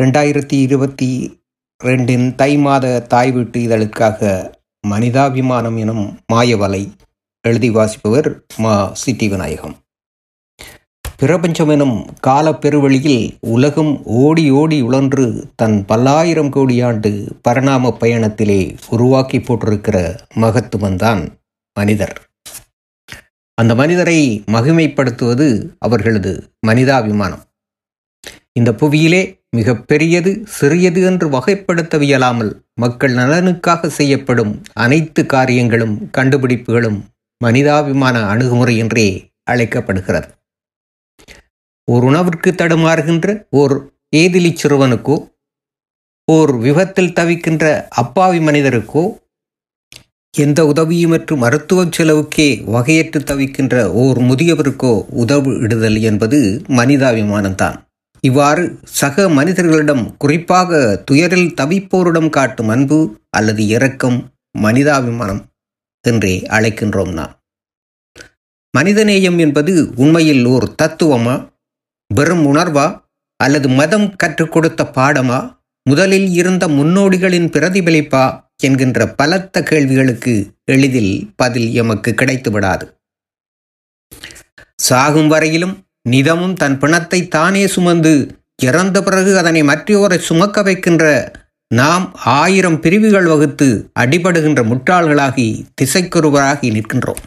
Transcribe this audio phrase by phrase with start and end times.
[0.00, 1.40] ரெண்டாயிரத்தி இருபத்தி
[1.84, 4.52] ரெண்டின் தை மாத தாய் வீட்டு இதழுக்காக
[4.88, 6.90] மனிதாபிமானம் எனும் மாயவலை
[7.40, 9.76] எழுதி வாசிப்பவர் மா சிட்டி விநாயகம்.
[11.16, 19.40] பிரபஞ்சம் எனும் காலப் பெருவெளியில் உலகம் ஓடி ஓடி உழன்று தன் பல்லாயிரம் கோடி ஆண்டு பரிணாம பயணத்திலே உருவாக்கி
[19.40, 21.28] போட்டிருக்கிற மகத்துவம்தான்
[21.74, 22.30] மனிதர்.
[23.54, 27.42] அந்த மனிதரை மகிமைப்படுத்துவது அவர்களது மனிதாபிமானம்.
[28.52, 36.98] இந்த புவியிலே மிக பெரியது சிறியது என்று வகைப்படுத்தவியலாமல் மக்கள் நலனுக்காக செய்யப்படும் அனைத்து காரியங்களும் கண்டுபிடிப்புகளும்
[37.40, 39.08] மனிதாபிமான அணுகுமுறை என்றே
[39.44, 40.28] அழைக்கப்படுகிறது.
[41.88, 43.74] ஓர் உணவிற்கு தடுமாறுகின்ற ஓர்
[44.16, 45.16] ஏதிலி சிறுவனுக்கோ
[46.28, 47.64] ஓர் விபத்தில் தவிக்கின்ற
[48.02, 49.04] அப்பாவி மனிதருக்கோ
[50.34, 56.38] எந்த உதவியுமற்று மருத்துவ செலவுக்கே வகையற்று தவிக்கின்ற ஓர் முதியவருக்கோ உதவு இடுதல் என்பது
[56.78, 57.78] மனிதாபிமானம்தான்.
[58.24, 62.98] இவ்வாறு சக மனிதர்களிடம் குறிப்பாக துயரில் தவிப்போரிடம் காட்டும் அன்பு
[63.30, 64.18] அல்லது இரக்கம்
[64.58, 65.40] மனிதாபிமானம்
[66.04, 67.32] என்றே அழைக்கின்றோம் நாம்.
[68.78, 71.34] மனிதநேயம் என்பது உண்மையில் ஓர் தத்துவமா
[72.10, 72.86] வெறும் உணர்வா
[73.36, 75.40] அல்லது மதம் கற்றுக் கொடுத்த பாடமா
[75.86, 78.24] முதலில் இருந்த முன்னோடிகளின் பிரதிபலிப்பா
[78.56, 82.84] என்கின்ற பலத்த கேள்விகளுக்கு எளிதில் பதில் எமக்கு கிடைத்துவிடாது.
[84.76, 91.32] சாகும் வரையிலும் நிதமும் தன் பிணத்தை தானே சுமந்து இறந்த பிறகு அதனை மற்றோரை சுமக்க வைக்கின்ற
[91.66, 97.22] நாம் ஆயிரம் பிரிவுகள் வகுத்து அடிபடுகின்ற முட்டாள்களாகி திசைக்குருவராகி நிற்கின்றோம்.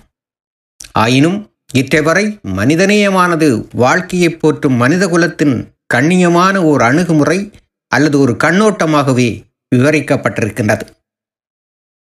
[0.92, 5.56] ஆயினும் இற்றைவரை மனிதநேயமானது வாழ்க்கையை போற்றும் மனித குலத்தின்
[5.94, 7.40] கண்ணியமான ஓர் அணுகுமுறை
[7.88, 9.30] அல்லது ஒரு கண்ணோட்டமாகவே
[9.76, 10.86] விவரிக்கப்பட்டிருக்கின்றது.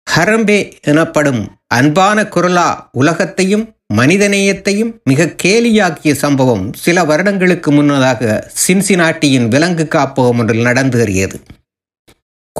[0.06, 10.38] ஹரம்பே எனப்படும் அன்பான குரலா உலகத்தையும் மனிதநேயத்தையும் மிக கேலியாக்கிய சம்பவம் சில வருடங்களுக்கு முன்னதாக சின்சினாட்டியின் விலங்கு காப்பகம்
[10.38, 11.36] ஒன்றில் நடந்தேறியது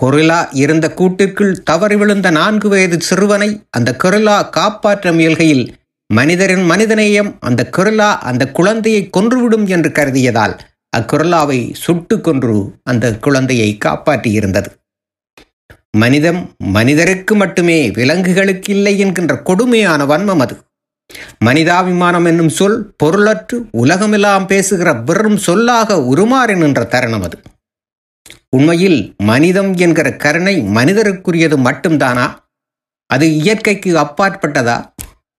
[0.01, 5.65] கொரிலா இருந்த கூட்டிற்குள் தவறி விழுந்த நான்கு வயது சிறுவனை அந்த கொரிலா காப்பாற்ற முயல்கையில்
[6.15, 10.57] மனிதரின் மனிதநேயம் அந்த கொரிலா அந்த குழந்தையை கொன்றுவிடும் என்று கருதியதால்
[10.97, 14.69] அக்குரலாவை சுட்டு கொன்று அந்த குழந்தையை காப்பாற்றியிருந்தது.
[15.97, 20.55] மனிதம் மனிதருக்கு மட்டுமே விலங்குகளுக்கு இல்லை என்கின்ற கொடுமையான வன்மம் அது.
[21.45, 27.39] மனிதாபிமானம் என்னும் சொல் பொருளற்று உலகமெல்லாம் பேசுகிற வெறும் சொல்லாக உருமாறி நின்ற தருணம் அது.
[28.51, 32.35] உண்மையில் மனிதம் என்கிற கருணை மனிதருக்குரியது மட்டும்தானா?
[33.07, 34.91] அது இயற்கைக்கு அப்பாற்பட்டதா?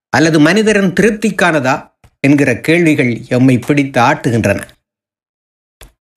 [0.10, 1.92] அல்லது மனிதரின் திருப்திக்கானதா?
[2.20, 4.62] என்கிற கேள்விகள் எம்மை பிடித்து ஆட்டுகின்றன.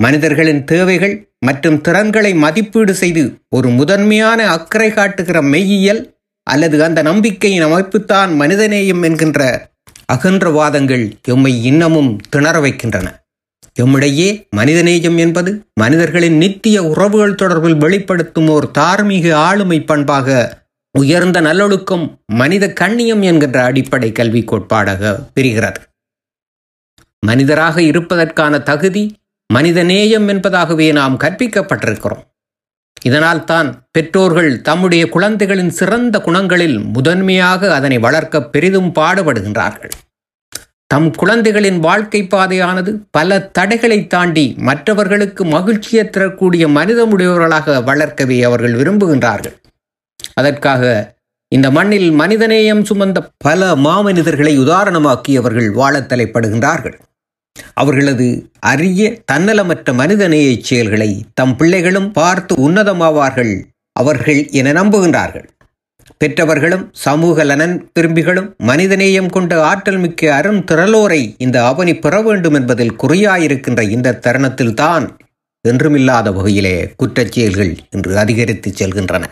[0.02, 8.30] மனிதர்களின் தேவைகள் மற்றும் திறன்களை மதிப்பீடு செய்து ஒரு முதன்மையான அக்கறை காட்டுகிற மெய்யியல் அல்லது அந்த நம்பிக்கையின் அமைப்புத்தான்
[8.40, 9.68] மனிதநேயம் என்கின்ற
[10.12, 13.08] அகன்றவாதங்கள் எம்மை இன்னமும் திணற வைக்கின்றன.
[13.80, 20.58] எம்மிடையே மனிதநேயம் என்பது மனிதர்களின் நித்திய உறவுகள் தொடர்பில் வெளிப்படுத்தும் ஓர் தார்மீக ஆளுமை பண்பாக
[20.98, 25.80] உயர்ந்த நல்லொழுக்கம் மனித கண்ணியம் என்கின்ற அடிப்படை கல்வி கோட்பாடாக பிரிகிறது.
[27.26, 29.14] மனிதராக இருப்பதற்கான தகுதி
[29.54, 32.24] மனிதநேயம் என்பதாகவே நாம் கற்பிக்கப்பட்டிருக்கிறோம்.
[33.02, 39.92] இதனால் தான் பெற்றோர்கள் தம்முடைய குழந்தைகளின் சிறந்த குணங்களில் முதன்மையாக அதனை வளர்க்க பெரிதும் பாடுபடுகின்றார்கள்.
[40.86, 49.56] தம் குழந்தைகளின் வாழ்க்கை பாதையானது பல தடைகளை தாண்டி மற்றவர்களுக்கு மகிழ்ச்சியை தரக்கூடிய மனிதமுடையவர்களாக வளர்க்கவே அவர்கள் விரும்புகின்றார்கள்.
[50.34, 51.14] அதற்காக
[51.48, 56.98] இந்த மண்ணில் மனிதநேயம் சுமந்த பல மாமனிதர்களை உதாரணமாக்கி அவர்கள் வாழத் தலைப்படுகின்றார்கள்.
[57.82, 58.26] அவர்களது
[58.70, 63.54] அரிய தன்னலமற்ற மனிதநேய செயல்களை தம் பிள்ளைகளும் பார்த்து உன்னதமாவார்கள்
[63.96, 65.46] அவர்கள் என நம்புகின்றார்கள்.
[66.18, 72.96] பெற்றவர்களும் சமூக நலன் விரும்பிகளும் மனிதநேயம் கொண்ட ஆற்றல் மிக்க அரும் திரளோரை இந்த அவனி பெற வேண்டும் என்பதில்
[73.02, 75.06] குறியாயிருக்கின்ற இந்த தருணத்தில்தான்
[75.64, 79.24] என்றுமில்லாத வகையிலே குற்றச்செயல்கள் இன்று அதிகரித்து செல்கின்றன.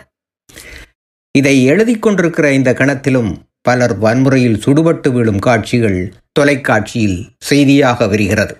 [1.35, 3.31] இதை எழுதி கொண்டிருக்கிற இந்த கணத்திலும்
[3.69, 5.99] பலர் வன்முறையில் சுடுபட்டு விழும் காட்சிகள்
[6.37, 7.19] தொலைக்காட்சியில்
[7.49, 8.53] செய்தியாக வருகிறது.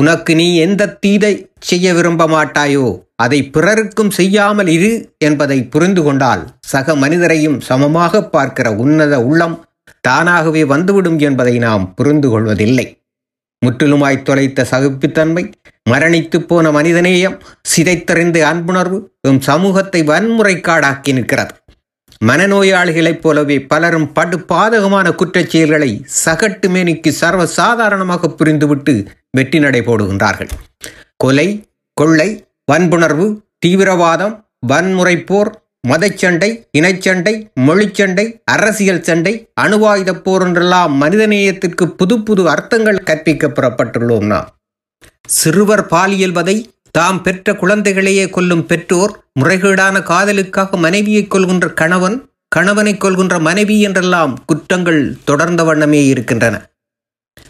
[0.00, 1.32] உனக்கு நீ எந்த தீதை
[1.68, 2.86] செய்ய விரும்ப மாட்டாயோ
[3.24, 4.90] அதை பிறருக்கும் செய்யாமல் இரு
[5.26, 9.56] என்பதை புரிந்து கொண்டால் சக மனிதரையும் சமமாக பார்க்கிற உன்னத உள்ளம்
[10.06, 12.86] தானாகவே வந்துவிடும் என்பதை நாம் புரிந்து கொள்வதில்லை.
[13.62, 15.44] முற்றிலுமாய் தொலைத்த சகிப்புத்தன்மை
[15.90, 17.36] மரணித்து போன மனிதநேயம்
[17.72, 21.52] சிதைத்தறிந்த அன்புணர்வு எம் சமூகத்தை வன்முறைக்காடாக்கி நிற்கிறது.
[22.20, 25.90] மனநோயாளிகளைப் போலவே பலரும் படு பாதகமான குற்றச் செயல்களை
[26.24, 28.94] சகட்டு மேனிக்கு சர்வ சாதாரணமாக புரிந்துவிட்டு
[29.30, 30.50] வெற்றி நடை போடுகின்றார்கள்.
[31.16, 31.48] கொலை
[31.96, 32.28] கொள்ளை
[32.64, 33.26] வன்புணர்வு
[33.58, 34.34] தீவிரவாதம்
[34.66, 35.50] வன்முறைப்போர்
[35.88, 36.48] மதச்சண்டை
[36.78, 44.48] இனச்சண்டை மொழிச்சண்டை அரசியல் சண்டை அணுவாயுத போர் என்றெல்லாம் மனிதநேயத்திற்கு புது புது அர்த்தங்கள் கற்பிக்க புறப்பட்டுள்ளோம் நாம்
[45.28, 46.56] சிறுவர் பாலியல் வதை
[46.98, 52.16] தாம் பெற்ற குழந்தைகளையே கொல்லும் பெற்றோர் முறைகேடான காதலுக்காக மனைவியை கொள்கின்ற கணவன்
[52.56, 56.54] கணவனை கொள்கின்ற மனைவி என்றெல்லாம் குற்றங்கள் தொடர்ந்த வண்ணமே இருக்கின்றன.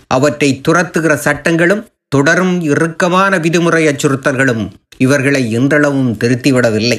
[0.06, 4.64] அவற்றை துரத்துகிற சட்டங்களும் தொடரும் இறுக்கமான விதிமுறை அச்சுறுத்தல்களும்
[4.96, 6.98] இவர்களை இன்றளவும் திருத்திவிடவில்லை.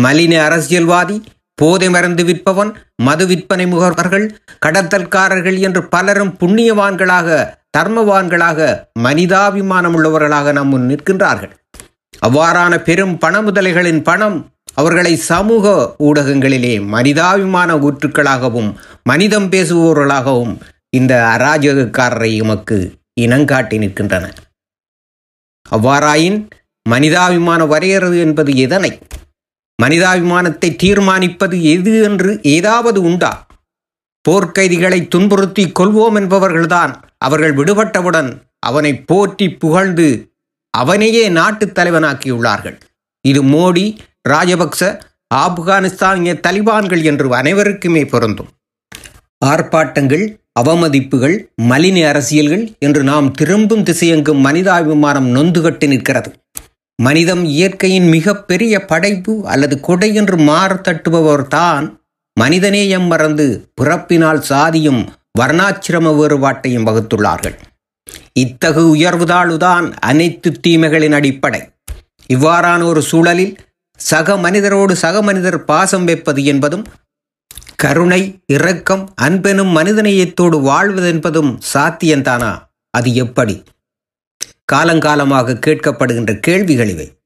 [0.00, 1.16] மலின அரசியல்வாதி
[1.58, 2.70] போதை மருந்து விற்பவன்
[3.02, 4.26] மது விற்பனை முகவர்கள்
[4.66, 7.28] கடத்தல்காரர்கள் என்று பலரும் புண்ணியவான்களாக
[7.76, 11.52] தர்மவான்களாக மனிதாபிமானம் உள்ளவர்களாக நம் முன் நிற்கின்றார்கள்.
[12.26, 18.70] அவ்வாறான பெரும் பண முதலைகளின் பணம் அவர்களை சமூக ஊடகங்களிலே மனிதாபிமான ஊற்றுக்களாகவும்
[19.02, 20.54] மனிதம் பேசுபவர்களாகவும்
[20.90, 24.24] இந்த அராஜகக்காரரை எமக்கு இனங்காட்டி நிற்கின்றன.
[25.70, 26.48] அவ்வாறாயின்
[26.88, 28.98] மனிதாபிமான வரையறது என்பது எதனை?
[29.82, 33.46] மனிதாபிமானத்தை தீர்மானிப்பது எது என்று ஏதாவது உண்டா?
[34.28, 40.30] போர்க்கைதிகளை துன்புறுத்தி கொள்வோம் என்பவர்கள்தான் அவர்கள் விடுபட்டவுடன் அவனை போற்றி புகழ்ந்து
[40.70, 42.76] அவனையே நாட்டுத் தலைவனாக்கியுள்ளார்கள்.
[43.20, 43.98] இது மோடி
[44.28, 44.80] ராஜபக்ச
[45.34, 48.48] ஆப்கானிஸ்தானிய தலிபான்கள் என்று அனைவருக்குமே பொருந்தும்.
[49.44, 56.30] ஆர்ப்பாட்டங்கள் அவமதிப்புகள் மலின அரசியல்கள் என்று நாம் திரும்பும் திசையெங்கும் மனிதாபிமானம் நொந்துகட்டு நிற்கிறது.
[57.02, 62.00] மனிதம் இயற்கையின் மிகப்பெரிய படைப்பு அல்லது கொடை என்று மாறு தட்டுபவர் தான்
[62.40, 67.58] மனிதநேயம் மறந்து பிறப்பினால் சாதியும் வர்ணாச்சிரம வேறுபாட்டையும் வகுத்துள்ளார்கள்.
[68.32, 71.72] இத்தகு உயர்வுதாளுதான் அனைத்து தீமைகளின் அடிப்படை.
[72.32, 73.56] இவ்வாறான ஒரு சூழலில்
[73.96, 76.86] சக மனிதரோடு சக மனிதர் பாசம் வைப்பது என்பதும்
[77.76, 82.58] கருணை இரக்கம் அன்பெனும் மனிதநேயத்தோடு வாழ்வதென்பதும் சாத்தியந்தானா
[82.90, 83.62] அது எப்படி?
[84.72, 87.18] காலங்காலமாக கேட்கப்படுகின்ற கேள்விகள் இவை.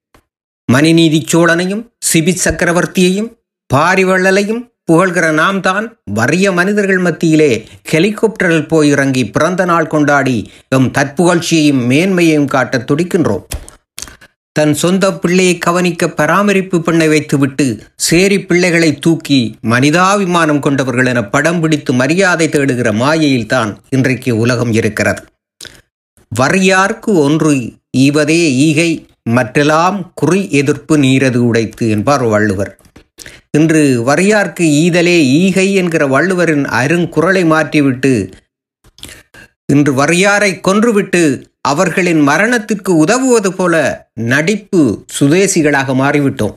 [0.73, 3.39] மணிநீதி சோழனையும் சிபி சக்கரவர்த்தியையும்
[3.75, 5.87] பாரிவள்ளலையும் புகழ்கிற நாம் தான்
[6.19, 7.51] வறிய மனிதர்கள் மத்தியிலே
[7.91, 10.39] ஹெலிகாப்டரில் போய் இறங்கி பிறந்த நாள் கொண்டாடி
[10.77, 13.45] எம் தற்புகழ்ச்சியையும் மேன்மையையும் காட்ட துடிக்கின்றோம்.
[14.57, 17.67] தன் சொந்த பிள்ளையை கவனிக்க பராமரிப்பு பெண்ணை வைத்துவிட்டு
[18.07, 19.39] சேரி பிள்ளைகளை தூக்கி
[19.73, 25.23] மனிதாபிமானம் கொண்டவர்கள் என படம் பிடித்து மரியாதை தேடுகிற மாயையில்தான் இன்றைக்கு உலகம் இருக்கிறது.
[26.33, 27.55] வறியார்க்கு ஒன்று
[27.99, 28.91] ஈவதே ஈகை
[29.37, 32.73] மற்றெல்லாம் குறி எதிர்ப்பு நீரது உடைத்து என்பார் வள்ளுவர்.
[33.59, 38.33] இன்று வரியார்க்கு ஈதலே ஈகை என்கிற வள்ளுவரின் அருங்குரலை மாற்றிவிட்டு
[39.73, 43.75] இன்று வரியாரை கொன்றுவிட்டு அவர்களின் மரணத்திற்கு உதவுவது போல
[44.15, 46.57] நடிப்பு சுதேசிகளாக மாறிவிட்டோம்.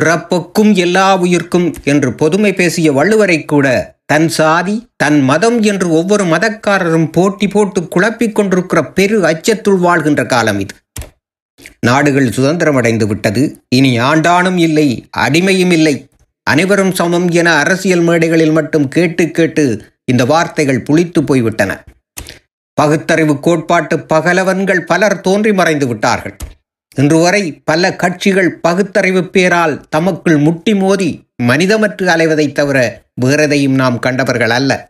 [0.00, 3.66] பிறப்புக்கும் எல்லா உயிர்க்கும் என்று பொதுமை பேசிய வள்ளுவரை கூட
[4.06, 10.58] தன் சாதி தன் மதம் என்று ஒவ்வொரு மதக்காரரும் போட்டி போட்டு குழப்பிக் கொண்டிருக்கிற பெரு அச்சத்துள் வாழ்கின்ற காலம்
[10.58, 10.74] இது.
[11.80, 13.62] நாடுகள் சுதந்திரமடைந்து விட்டது.
[13.68, 16.08] இனி ஆண்டானும் இல்லை அடிமையும் இல்லை.
[16.42, 21.84] அனைவரும் சமம் என அரசியல் மேடைகளில் மட்டும் கேட்டு கேட்டு இந்த வார்த்தைகள் புளித்து போய்விட்டன.
[22.74, 26.36] பகுத்தறிவு கோட்பாட்டு பகலவன்கள் பலர் தோன்றி மறைந்து விட்டார்கள்.
[26.96, 34.50] இன்று வரை பல கட்சிகள் பகுத்தறிவு பேரால் தமக்குள் முட்டி மோதி மனிதமற்று அலைவதைத் தவிர வேறெதையும் நாம் கண்டவர்கள்
[34.50, 34.86] அல்ல.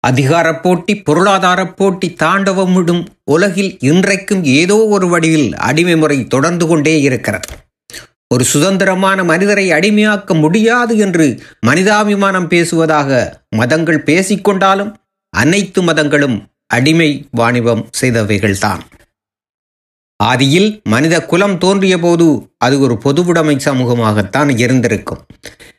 [0.00, 7.48] அதிகார போட்டி பொருளாதார போட்டி தாண்டவமிடும் உலகில் இன்றைக்கும் ஏதோ ஒரு வடிவில் அடிமை முறை தொடர்ந்து கொண்டே இருக்கிறது.
[8.34, 14.92] ஒரு சுதந்திரமான மனிதரை அடிமையாக்க முடியாது என்று மனிதாபிமானம் பேசுவதாக மதங்கள் பேசிக்கொண்டாலும்
[15.30, 18.80] அனைத்து மதங்களும் அடிமை வாணிபம் செய்தவைகள்தான்.
[20.24, 25.26] ஆதியில் மனித குலம் தோன்றிய போது அது ஒரு பொதுவுடைமை சமூகமாகத்தான் இருந்திருக்கும்.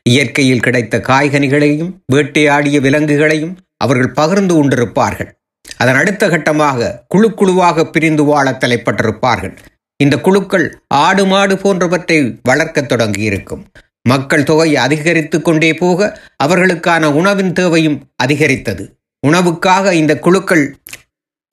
[0.02, 5.30] இயற்கையில் கிடைத்த காய்கனிகளையும் வேட்டையாடிய விலங்குகளையும் அவர்கள் பகிர்ந்து கொண்டிருப்பார்கள்.
[5.76, 9.56] அதன் அடுத்த கட்டமாக குழு குழுவாக பிரிந்து வாழ தலைப்பட்டிருப்பார்கள்.
[9.96, 13.64] இந்த குழுக்கள் ஆடு மாடு போன்றவற்றை வளர்க்கத் தொடங்கியிருக்கும்.
[14.02, 18.98] மக்கள் தொகை அதிகரித்து கொண்டே போக அவர்களுக்கான உணவின் தேவையும் அதிகரித்தது.
[19.26, 20.76] உணவுக்காக இந்த குழுக்கள்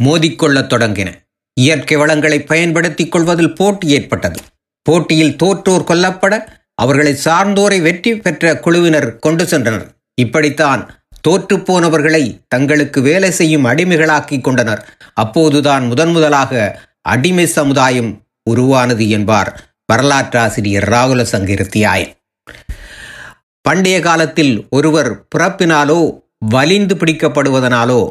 [0.03, 1.13] மோதிக்கொள்ளத் தொடங்கின.
[1.59, 4.39] இயற்கை வளங்களை பயன்படுத்திக் கொள்வதில் போட்டி ஏற்பட்டது.
[4.81, 6.33] போட்டியில் தோற்றோர் கொல்லப்பட
[6.73, 9.87] அவர்களை சார்ந்தோரை வெற்றி பெற்ற குழுவினர் கொண்டு சென்றனர்.
[10.15, 10.81] இப்படித்தான்
[11.27, 14.83] தோற்றுப்போனவர்களை தங்களுக்கு வேலை செய்யும் அடிமைகளாக்கிக் கொண்டனர்.
[15.13, 18.11] அப்போதுதான் முதன் முதலாக அடிமை சமுதாயம்
[18.43, 19.49] உருவானது என்பார்
[19.93, 22.13] வரலாற்றாசிரியர் ராகுல சங்கிருத்தியாயன்.
[23.61, 25.99] பண்டைய காலத்தில் ஒருவர் பிறப்பினாலோ
[26.39, 28.01] வலிந்து பிடிக்கப்படுவதனாலோ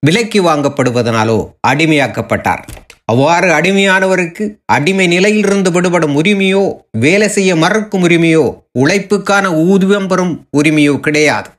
[0.00, 2.62] விலைக்கு வாங்கப்படுவதனாலோ அடிமையாக்கப்பட்டார்.
[3.04, 11.50] அவ்வாறு அடிமையானவருக்கு அடிமை நிலையிலிருந்து விடுபடும் உரிமையோ வேலை செய்ய மறுக்கும் உரிமையோ உழைப்புக்கான ஊதியம் பெறும் உரிமையோ கிடையாது.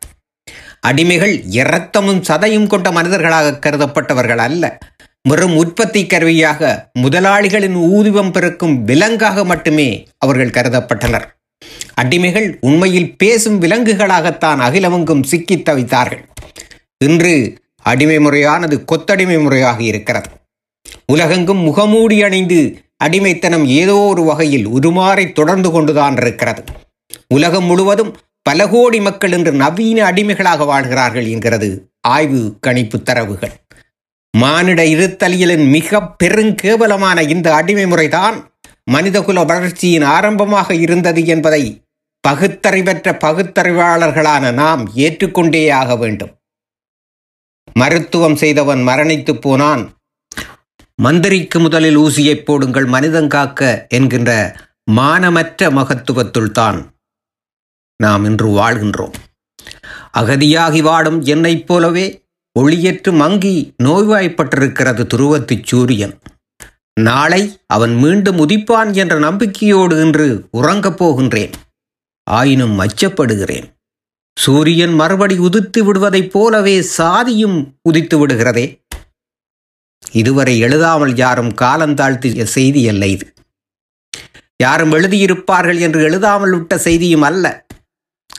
[0.87, 4.77] அடிமைகள் இரத்தமும் சதையும் கொண்ட மனிதர்களாக கருதப்பட்டவர்கள் அல்ல.
[5.29, 11.23] வெறும் உற்பத்தி கருவியாக முதலாளிகளின் ஊதியம் பெருக்கும் விலங்காக மட்டுமே அவர்கள் கருதப்பட்டனர்.
[12.01, 16.23] அடிமைகள் உண்மையில் பேசும் விலங்குகளாகத்தான் அகிலவங்கும் சிக்கித் தவித்தார்கள்.
[16.97, 17.57] இன்று
[17.89, 20.29] அடிமை முறையானது கொத்தடிமை முறையாக இருக்கிறது.
[21.13, 22.59] உலகெங்கும் முகமூடி அணிந்து
[22.97, 26.61] அடிமைத்தனம் ஏதோ ஒரு வகையில் உருமாறி தொடர்ந்து கொண்டுதான் இருக்கிறது.
[27.27, 28.11] உலகம் முழுவதும்
[28.45, 31.69] பல கோடி மக்கள் இன்று நவீன அடிமைகளாக வாழ்கிறார்கள் என்கிறது
[32.07, 33.55] ஆய்வு கணிப்பு தரவுகள்.
[34.33, 38.37] மானிட இருத்தலியலின் மிக பெருங்கேவலமான இந்த அடிமை முறைதான்
[38.85, 41.63] மனிதகுல வளர்ச்சியின் ஆரம்பமாக இருந்தது என்பதை
[42.23, 46.33] பகுத்தறிவற்ற பகுத்தறிவாளர்களான நாம் ஏற்றுக்கொண்டே ஆக வேண்டும்.
[47.77, 49.83] மருத்துவம் செய்தவன் மரணித்து போனான்.
[50.95, 54.31] மந்திரிக்கு முதலில் ஊசியைப் போடுங்கள் மனிதன் காக்க என்கின்ற
[54.91, 56.79] மானமற்ற மகத்துவத்துள் தான்
[58.03, 59.13] நாம் இன்று வாழ்கின்றோம்.
[60.17, 62.05] அகதியாகி வாடும் என்னைப் போலவே
[62.59, 66.15] ஒளியற்று மங்கி நோய்வாய்ப்பட்டிருக்கிறது துருவத்துச் சூரியன்.
[66.99, 71.53] நாளை அவன் மீண்டும் உதிப்பான் என்ற நம்பிக்கையோடு இன்று உறங்கப் போகின்றேன்.
[72.23, 73.67] ஆயினும் அச்சப்படுகிறேன்.
[74.43, 77.57] சூரியன் மறுபடி உதித்து விடுவதைப் போலவே சாதியும்
[77.89, 78.65] உதித்து விடுகிறதே.
[80.11, 83.25] இதுவரை எழுதாமல் யாரும் காலந்தாழ்த்திய செய்தி அல்ல இது.
[84.63, 87.45] யாரும் எழுதியிருப்பார்கள் என்று எழுதாமல் விட்ட செய்தியும் அல்ல.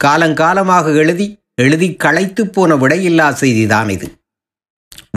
[0.04, 4.08] காலங்காலமாக எழுதி எழுதி களைத்து போன விடையில்லா செய்திதான் இது.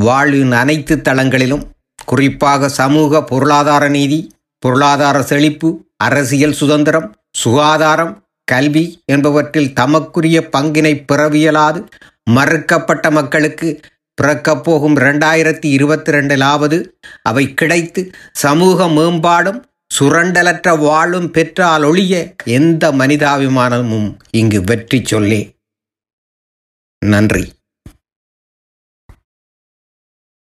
[0.01, 1.63] வாழ்வின் அனைத்து தளங்களிலும்
[2.05, 4.19] குறிப்பாக சமூக பொருளாதார நீதி
[4.63, 8.13] பொருளாதார செழிப்பு அரசியல் சுதந்திரம் சுகாதாரம்
[8.45, 11.87] கல்வி என்பவற்றில் தமக்குரிய பங்கினை பிறவியலாது.
[12.31, 13.79] மறுக்கப்பட்ட மக்களுக்கு
[14.13, 16.87] பிறக்கப் போகும் இரண்டாயிரத்தி இருபத்தி ரெண்டிலாவது
[17.21, 19.63] அவை கிடைத்து சமூக மேம்பாடும்
[19.99, 25.55] சுரண்டலற்ற வாழும் பெற்றால் ஒழிய எந்த மனிதாபிமானமும் இங்கு வெற்றி சொல்லே.
[27.05, 27.51] நன்றி.